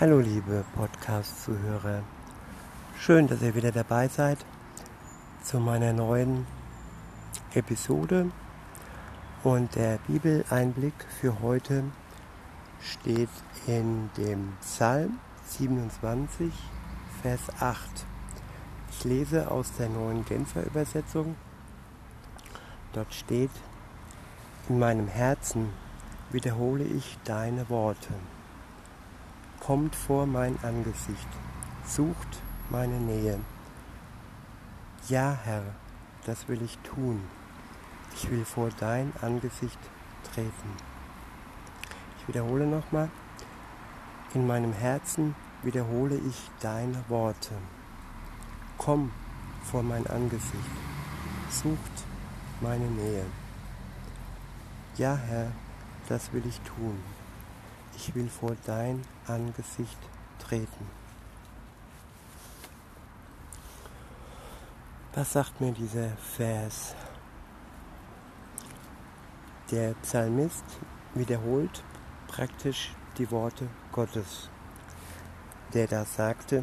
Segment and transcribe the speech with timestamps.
[0.00, 2.04] Hallo liebe Podcast-Zuhörer.
[3.00, 4.38] Schön, dass ihr wieder dabei seid
[5.42, 6.46] zu meiner neuen
[7.52, 8.30] Episode.
[9.42, 11.82] Und der Bibeleinblick für heute
[12.80, 13.28] steht
[13.66, 16.52] in dem Psalm 27,
[17.20, 17.80] Vers 8.
[18.92, 21.34] Ich lese aus der neuen Genfer Übersetzung.
[22.92, 23.50] Dort steht,
[24.68, 25.70] in meinem Herzen
[26.30, 28.14] wiederhole ich deine Worte
[29.68, 31.28] kommt vor mein Angesicht,
[31.84, 32.40] sucht
[32.70, 33.38] meine Nähe.
[35.10, 35.62] Ja, Herr,
[36.24, 37.22] das will ich tun.
[38.14, 39.78] Ich will vor dein Angesicht
[40.32, 40.70] treten.
[42.18, 43.10] Ich wiederhole nochmal.
[44.32, 47.52] In meinem Herzen wiederhole ich deine Worte.
[48.78, 49.10] Komm
[49.70, 50.76] vor mein Angesicht,
[51.50, 52.06] sucht
[52.62, 53.26] meine Nähe.
[54.96, 55.52] Ja, Herr,
[56.08, 56.98] das will ich tun
[57.98, 59.98] ich will vor dein Angesicht
[60.38, 60.86] treten.
[65.14, 66.94] Was sagt mir dieser Vers?
[69.72, 70.64] Der Psalmist
[71.14, 71.82] wiederholt
[72.28, 74.48] praktisch die Worte Gottes,
[75.74, 76.62] der da sagte,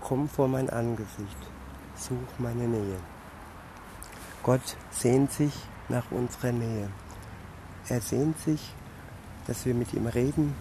[0.00, 1.38] komm vor mein Angesicht,
[1.96, 3.00] such meine Nähe.
[4.44, 5.52] Gott sehnt sich
[5.88, 6.88] nach unserer Nähe.
[7.88, 8.74] Er sehnt sich
[9.46, 10.54] dass wir mit ihm reden,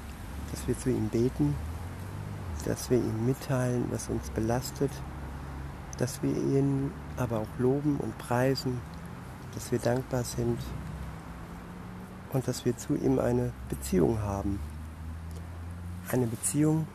[0.52, 1.56] dass wir zu ihm beten,
[2.66, 4.92] dass wir ihm mitteilen, was uns belastet,
[5.98, 8.80] dass wir ihn aber auch loben und preisen,
[9.54, 10.60] dass wir dankbar sind
[12.32, 14.60] und dass wir zu ihm eine Beziehung haben.
[16.12, 16.88] Eine Beziehung,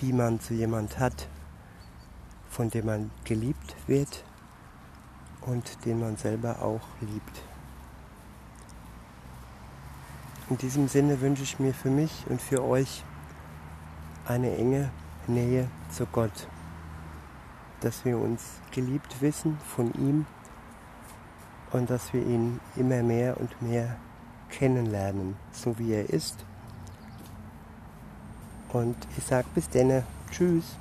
[0.00, 1.28] wie man zu jemand hat,
[2.50, 4.24] von dem man geliebt wird
[5.42, 7.42] und den man selber auch liebt.
[10.48, 13.02] In diesem Sinne wünsche ich mir für mich und für euch
[14.26, 14.90] eine enge
[15.26, 16.46] Nähe zu Gott,
[17.80, 20.24] dass wir uns geliebt wissen von ihm
[21.72, 23.96] und dass wir ihn immer mehr und mehr
[24.50, 26.44] kennenlernen, so wie er ist.
[28.72, 30.04] Und ich sage bis denne.
[30.30, 30.76] Tschüss.